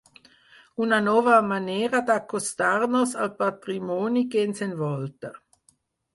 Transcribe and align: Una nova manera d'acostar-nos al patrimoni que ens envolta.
Una 0.85 0.97
nova 1.07 1.35
manera 1.49 2.01
d'acostar-nos 2.07 3.15
al 3.27 3.31
patrimoni 3.43 4.27
que 4.33 4.43
ens 4.49 4.65
envolta. 4.71 5.33